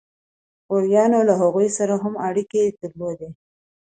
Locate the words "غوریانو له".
0.69-1.33